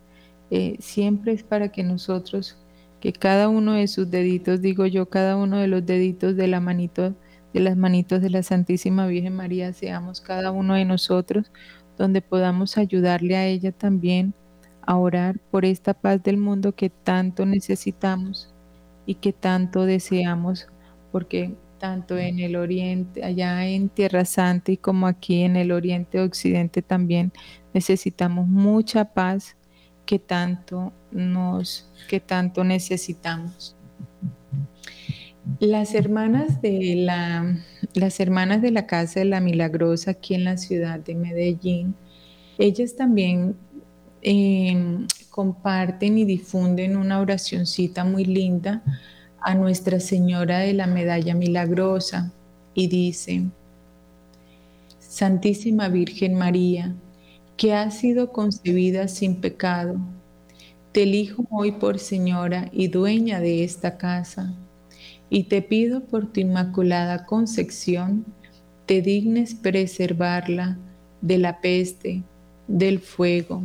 [0.52, 2.58] eh, siempre es para que nosotros
[3.00, 6.60] que cada uno de sus deditos, digo yo, cada uno de los deditos de la
[6.60, 7.16] manito,
[7.54, 11.52] de las manitos de la Santísima Virgen María, seamos cada uno de nosotros,
[11.98, 14.34] donde podamos ayudarle a ella también
[14.82, 18.54] a orar por esta paz del mundo que tanto necesitamos
[19.06, 20.68] y que tanto deseamos,
[21.12, 26.22] porque tanto en el oriente, allá en Tierra Santa y como aquí en el oriente
[26.22, 27.32] occidente también
[27.74, 29.57] necesitamos mucha paz
[30.08, 33.76] que tanto nos, que tanto necesitamos.
[35.60, 37.58] Las hermanas de la,
[37.93, 41.93] las hermanas de la Casa de la Milagrosa aquí en la ciudad de Medellín,
[42.58, 43.55] ellas también
[44.22, 48.82] em, comparten y difunden una oracioncita muy linda
[49.41, 52.32] a Nuestra Señora de la Medalla Milagrosa
[52.74, 53.43] y dice,
[54.99, 56.95] Santísima Virgen María,
[57.58, 59.97] que ha sido concebida sin pecado.
[60.91, 64.55] Te elijo hoy por señora y dueña de esta casa.
[65.30, 68.26] y te pido por tu inmaculada concepción,
[68.86, 70.78] te dignes preservarla
[71.22, 72.24] de la peste,
[72.68, 73.64] del fuego,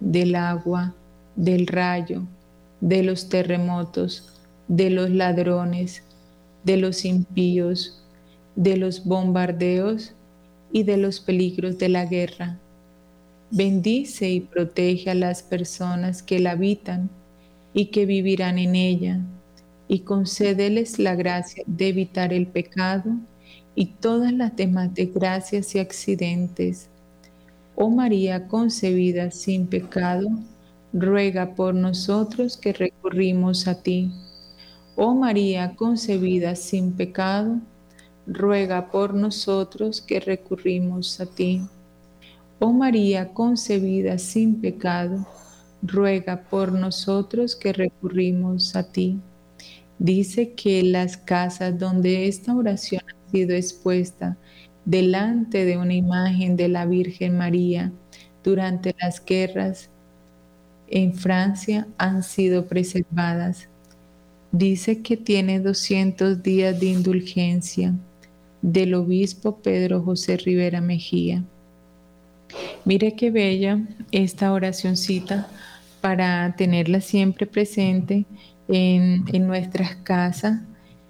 [0.00, 0.94] del agua,
[1.36, 2.24] del rayo,
[2.80, 4.32] de los terremotos,
[4.68, 6.04] de los ladrones,
[6.64, 8.04] de los impíos,
[8.56, 10.14] de los bombardeos
[10.72, 12.58] y de los peligros de la guerra.
[13.50, 17.08] Bendice y protege a las personas que la habitan
[17.72, 19.20] y que vivirán en ella,
[19.88, 23.10] y concédeles la gracia de evitar el pecado
[23.74, 26.90] y todas las demás desgracias y accidentes.
[27.74, 30.28] Oh María concebida sin pecado,
[30.92, 34.10] ruega por nosotros que recurrimos a ti.
[34.94, 37.60] Oh María concebida sin pecado,
[38.26, 41.62] ruega por nosotros que recurrimos a ti.
[42.60, 45.26] Oh María concebida sin pecado,
[45.82, 49.18] ruega por nosotros que recurrimos a ti.
[49.98, 54.36] Dice que las casas donde esta oración ha sido expuesta
[54.84, 57.92] delante de una imagen de la Virgen María
[58.42, 59.90] durante las guerras
[60.88, 63.68] en Francia han sido preservadas.
[64.50, 67.94] Dice que tiene 200 días de indulgencia
[68.62, 71.44] del obispo Pedro José Rivera Mejía.
[72.84, 73.80] Mire qué bella
[74.12, 75.48] esta oracioncita
[76.00, 78.26] para tenerla siempre presente
[78.68, 80.60] en, nuestras casas.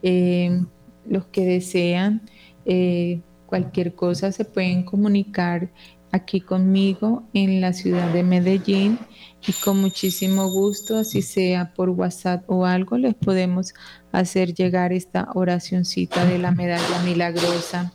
[0.03, 0.63] Eh,
[1.09, 2.23] los que desean
[2.65, 5.71] eh, cualquier cosa se pueden comunicar
[6.13, 8.99] aquí conmigo en la ciudad de Medellín
[9.47, 13.75] y con muchísimo gusto, así sea por WhatsApp o algo, les podemos
[14.13, 17.93] hacer llegar esta oracioncita de la medalla milagrosa.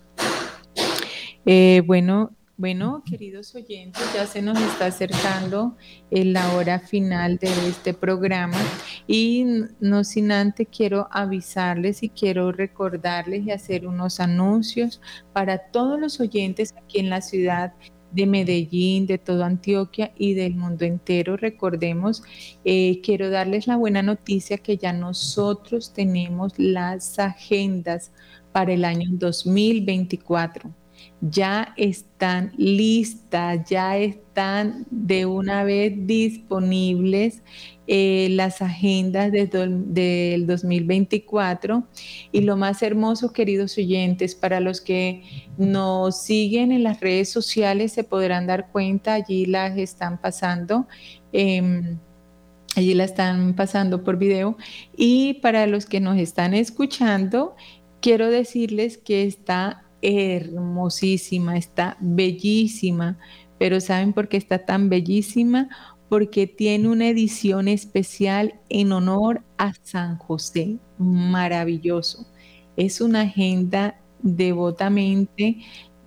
[1.45, 5.75] Eh, bueno, bueno, queridos oyentes, ya se nos está acercando
[6.11, 8.59] la hora final de este programa
[9.07, 9.45] y
[9.79, 15.01] no sin antes quiero avisarles y quiero recordarles y hacer unos anuncios
[15.33, 17.73] para todos los oyentes aquí en la ciudad
[18.11, 21.35] de Medellín, de toda Antioquia y del mundo entero.
[21.35, 22.21] Recordemos,
[22.63, 28.11] eh, quiero darles la buena noticia que ya nosotros tenemos las agendas
[28.51, 30.82] para el año 2024
[31.29, 37.41] ya están listas, ya están de una vez disponibles
[37.87, 41.87] eh, las agendas del 2024.
[42.33, 45.23] Y lo más hermoso, queridos oyentes, para los que
[45.57, 50.87] nos siguen en las redes sociales se podrán dar cuenta, allí las están pasando.
[51.31, 51.99] Em,
[52.75, 54.57] allí la están pasando por video.
[54.97, 57.55] Y para los que nos están escuchando,
[58.01, 63.17] quiero decirles que está hermosísima, está bellísima,
[63.57, 65.69] pero ¿saben por qué está tan bellísima?
[66.09, 72.27] Porque tiene una edición especial en honor a San José, maravilloso.
[72.75, 75.57] Es una agenda devotamente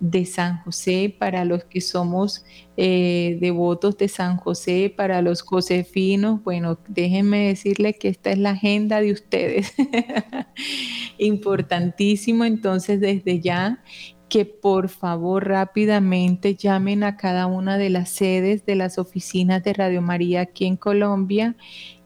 [0.00, 2.44] de San José, para los que somos
[2.76, 8.50] eh, devotos de San José, para los josefinos, bueno, déjenme decirle que esta es la
[8.50, 9.74] agenda de ustedes.
[11.18, 13.82] Importantísimo, entonces desde ya
[14.28, 19.72] que por favor rápidamente llamen a cada una de las sedes de las oficinas de
[19.72, 21.56] Radio María aquí en Colombia.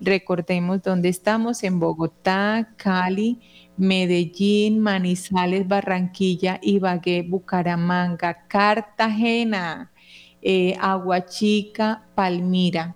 [0.00, 3.40] Recordemos dónde estamos, en Bogotá, Cali,
[3.80, 9.90] Medellín, Manizales, Barranquilla, Ibagué, Bucaramanga, Cartagena,
[10.42, 12.94] eh, Aguachica, Palmira.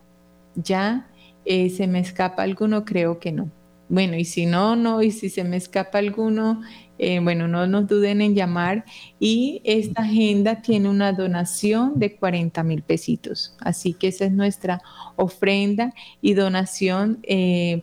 [0.54, 1.08] ¿Ya?
[1.46, 2.84] Eh, ¿Se me escapa alguno?
[2.84, 3.50] Creo que no.
[3.88, 6.60] Bueno, y si no, no, y si se me escapa alguno,
[6.98, 8.84] eh, bueno, no nos duden en llamar.
[9.18, 13.56] Y esta agenda tiene una donación de 40 mil pesitos.
[13.60, 14.82] Así que esa es nuestra
[15.16, 17.22] ofrenda y donación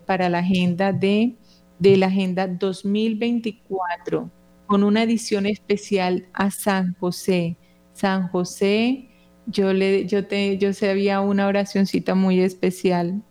[0.05, 1.35] para la agenda de
[1.81, 4.29] de la Agenda 2024
[4.67, 7.57] con una edición especial a San José.
[7.93, 9.09] San José,
[9.47, 13.23] yo le yo te yo sabía una oracioncita muy especial.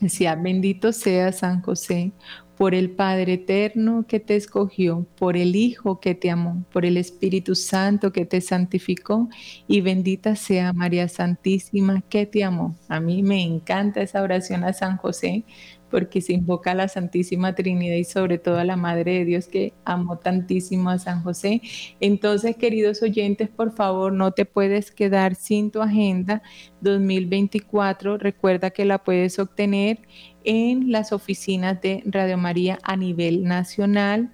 [0.00, 2.12] Decía, bendito sea San José,
[2.56, 6.96] por el Padre eterno que te escogió, por el Hijo que te amó, por el
[6.96, 9.28] Espíritu Santo que te santificó
[9.66, 12.76] y bendita sea María Santísima que te amó.
[12.88, 15.44] A mí me encanta esa oración a San José
[15.90, 19.46] porque se invoca a la Santísima Trinidad y sobre todo a la Madre de Dios
[19.46, 21.62] que amó tantísimo a San José.
[22.00, 26.42] Entonces, queridos oyentes, por favor, no te puedes quedar sin tu agenda
[26.80, 28.18] 2024.
[28.18, 30.00] Recuerda que la puedes obtener
[30.44, 34.32] en las oficinas de Radio María a nivel nacional.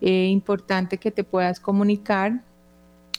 [0.00, 2.44] Es importante que te puedas comunicar.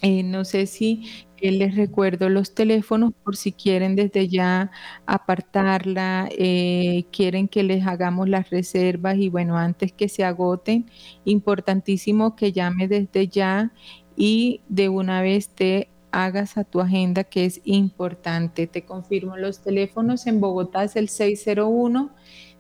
[0.04, 4.72] Eh, no sé si Eh, les recuerdo los teléfonos por si quieren desde ya
[5.06, 10.90] apartarla, eh, quieren que les hagamos las reservas y bueno, antes que se agoten,
[11.26, 13.72] importantísimo que llame desde ya
[14.16, 18.68] y de una vez te hagas a tu agenda que es importante.
[18.68, 22.12] Te confirmo los teléfonos en Bogotá es el 601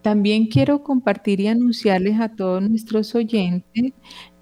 [0.02, 3.94] También quiero compartir y anunciarles a todos nuestros oyentes,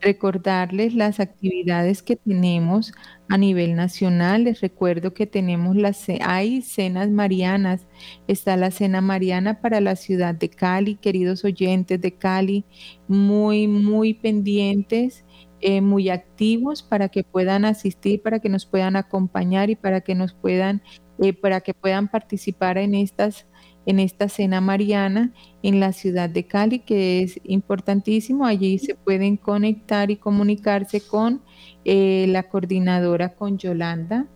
[0.02, 2.94] recordarles las actividades que tenemos
[3.28, 4.46] a nivel nacional.
[4.46, 7.86] Les recuerdo que tenemos las, hay cenas marianas.
[8.28, 12.66] Está la cena mariana para la ciudad de Cali, queridos oyentes de Cali,
[13.08, 15.26] muy, muy pendientes.
[15.62, 20.16] Eh, muy activos para que puedan asistir, para que nos puedan acompañar y para que
[20.16, 20.82] nos puedan,
[21.22, 23.46] eh, para que puedan participar en estas
[23.90, 25.34] en esta cena mariana
[25.64, 28.46] en la ciudad de Cali, que es importantísimo.
[28.46, 31.42] Allí se pueden conectar y comunicarse con
[31.86, 34.28] eh, la coordinadora, con Yolanda,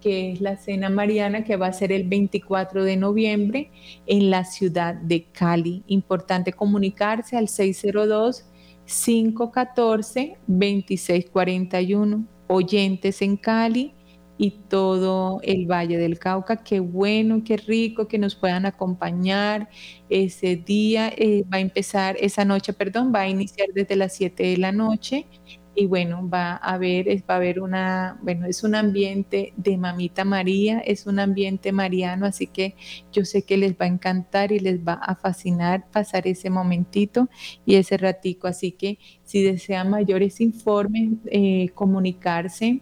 [0.00, 3.72] que es la cena mariana que va a ser el 24 de noviembre
[4.06, 5.82] en la ciudad de Cali.
[5.88, 8.44] Importante comunicarse al 602
[8.86, 12.26] 514 2641.
[12.46, 13.92] Oyentes en Cali
[14.40, 16.56] y todo el Valle del Cauca.
[16.64, 19.68] Qué bueno, qué rico que nos puedan acompañar.
[20.08, 24.42] Ese día eh, va a empezar, esa noche, perdón, va a iniciar desde las 7
[24.44, 25.26] de la noche.
[25.74, 30.24] Y bueno, va a haber, va a haber una, bueno, es un ambiente de Mamita
[30.24, 32.76] María, es un ambiente mariano, así que
[33.12, 37.28] yo sé que les va a encantar y les va a fascinar pasar ese momentito
[37.66, 38.48] y ese ratico.
[38.48, 42.80] Así que si desean mayores informes, eh, comunicarse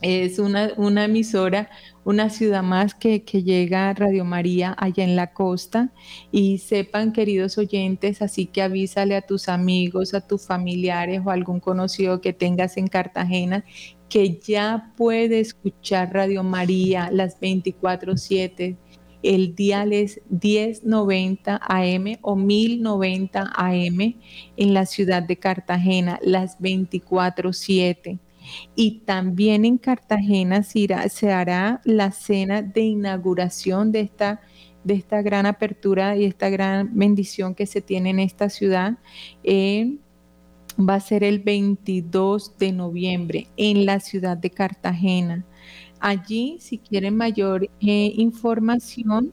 [0.02, 1.70] es una, una emisora,
[2.04, 5.92] una ciudad más que, que, llega a Radio María allá en la costa.
[6.30, 11.60] Y sepan, queridos oyentes, así que avísale a tus amigos, a tus familiares o algún
[11.60, 13.64] conocido que tengas en Cartagena
[14.12, 18.76] que ya puede escuchar Radio María las 24/7.
[19.22, 24.16] El dial es 1090 AM o 1090 AM
[24.58, 28.18] en la ciudad de Cartagena, las 24/7.
[28.76, 34.42] Y también en Cartagena se, hará la cena de inauguración de esta,
[34.84, 38.98] de esta gran apertura y esta gran bendición que se tiene en esta ciudad
[40.78, 45.44] va a ser el 22 de noviembre en la ciudad de Cartagena.
[46.00, 49.32] Allí, si quieren mayor eh, información,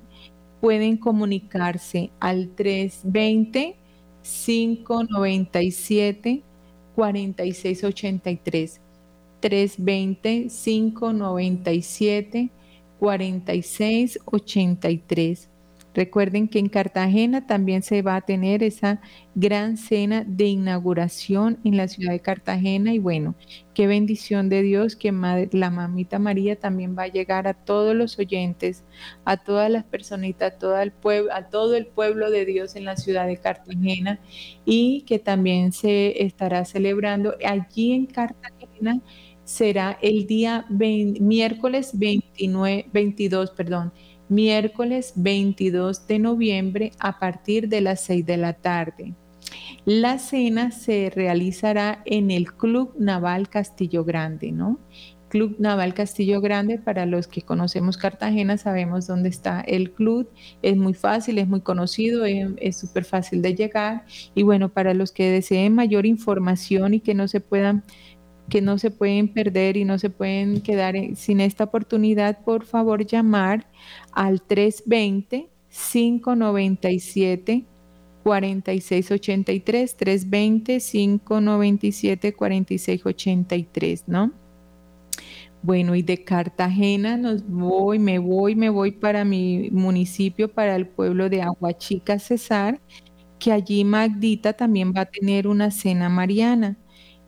[0.62, 3.76] pueden comunicarse al 320
[4.22, 6.44] 597
[16.00, 19.02] 4683 320 597 4683 Recuerden que en Cartagena también se va a tener esa
[19.36, 22.94] gran cena de inauguración en la ciudad de Cartagena.
[22.94, 23.36] Y bueno,
[23.74, 25.12] qué bendición de Dios que
[25.52, 28.86] la mamita María también va a llegar a todos los oyentes,
[29.26, 32.86] a todas las personitas, a todo el pueblo, a todo el pueblo de Dios en
[32.86, 34.22] la ciudad de Cartagena.
[34.64, 39.02] Y que también se estará celebrando allí en Cartagena.
[39.44, 43.92] Será el día miércoles 29, 22, perdón,
[44.30, 49.14] miércoles 22 de noviembre a partir de las 6 de la tarde.
[49.86, 54.80] La cena se realizará en el Club Naval Castillo Grande, ¿no?
[55.30, 60.30] Club Naval Castillo Grande, para los que conocemos Cartagena, sabemos dónde está el club.
[60.62, 64.06] Es muy fácil, es muy conocido, es súper fácil de llegar.
[64.36, 67.84] Y bueno, para los que deseen mayor información y que no se puedan
[68.50, 73.06] que no se pueden perder y no se pueden quedar sin esta oportunidad, por favor
[73.06, 73.68] llamar
[74.12, 77.66] al 320 597
[78.24, 84.34] 4683 320 597 4683, ¿no?
[85.62, 90.88] Bueno, y de Cartagena nos voy, me voy, me voy para mi municipio, para el
[90.88, 92.80] pueblo de Aguachica, Cesar,
[93.40, 96.78] que allí Magdita también va a tener una cena mariana.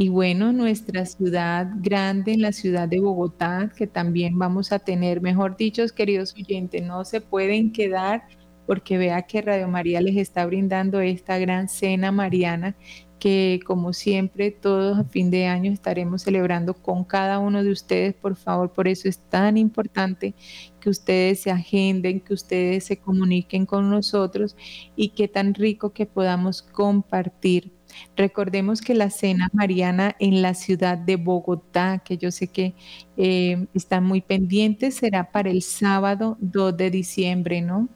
[0.00, 5.56] Y bueno, nuestra ciudad grande, la ciudad de Bogotá, que también vamos a tener, mejor
[5.56, 8.22] dicho, queridos oyentes, no se pueden quedar
[8.68, 12.76] porque vea que Radio María les está brindando esta gran cena mariana
[13.18, 18.14] que como siempre todos a fin de año estaremos celebrando con cada uno de ustedes,
[18.14, 20.34] por favor, por eso es tan importante
[20.80, 24.54] que ustedes se agenden, que ustedes se comuniquen con nosotros
[24.94, 27.72] y qué tan rico que podamos compartir.
[28.16, 32.74] Recordemos que la cena mariana en la ciudad de Bogotá, que yo sé que
[33.16, 37.88] eh, están muy pendientes, será para el sábado 2 de diciembre, ¿no?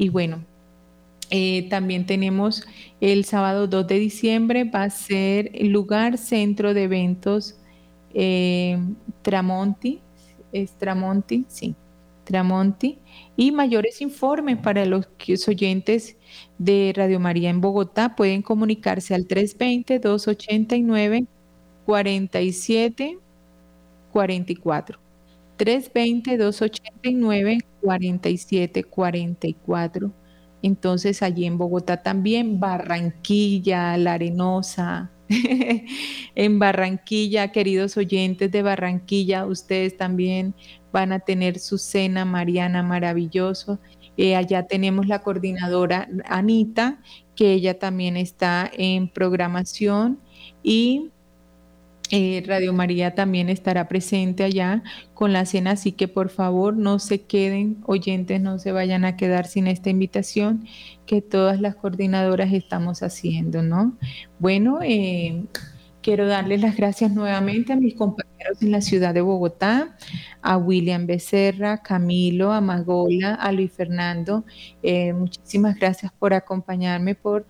[0.00, 0.42] Y bueno,
[1.28, 2.64] eh, también tenemos
[3.02, 7.56] el sábado 2 de diciembre, va a ser lugar centro de eventos
[8.14, 8.78] eh,
[9.20, 10.00] Tramonti,
[10.52, 11.74] es Tramonti, sí,
[12.24, 12.98] Tramonti.
[13.36, 15.06] Y mayores informes para los
[15.48, 16.16] oyentes
[16.56, 19.26] de Radio María en Bogotá pueden comunicarse al
[27.80, 27.80] 320-289-4744.
[27.80, 30.12] 320-289-4744.
[30.62, 35.10] Entonces allí en Bogotá también, Barranquilla, La Arenosa.
[36.34, 40.54] en Barranquilla, queridos oyentes de Barranquilla, ustedes también
[40.92, 43.78] van a tener su cena mariana maravilloso.
[44.16, 47.00] Eh, allá tenemos la coordinadora Anita,
[47.36, 50.20] que ella también está en programación
[50.62, 51.10] y
[52.12, 54.82] eh, Radio María también estará presente allá
[55.14, 59.16] con la cena, así que por favor no se queden, oyentes, no se vayan a
[59.16, 60.66] quedar sin esta invitación
[61.06, 63.96] que todas las coordinadoras estamos haciendo, ¿no?
[64.40, 65.44] Bueno, eh,
[66.02, 69.96] quiero darles las gracias nuevamente a mis compañeros en la ciudad de Bogotá,
[70.42, 74.44] a William Becerra, Camilo, a Magola, a Luis Fernando.
[74.82, 77.46] Eh, muchísimas gracias por acompañarme, por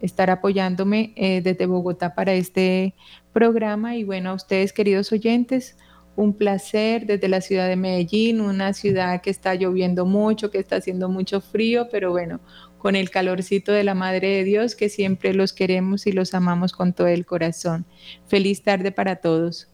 [0.00, 1.12] estar apoyándome
[1.42, 2.94] desde Bogotá para este
[3.36, 3.96] programa.
[3.96, 5.76] Y bueno, a ustedes, queridos oyentes,
[6.16, 10.76] un placer desde la ciudad de Medellín, una ciudad que está lloviendo mucho, que está
[10.76, 12.40] haciendo mucho frío, pero bueno,
[12.78, 16.72] con el calorcito de la Madre de Dios, que siempre los queremos y los amamos
[16.72, 17.84] con todo el corazón.
[18.26, 19.68] Feliz tarde para todos.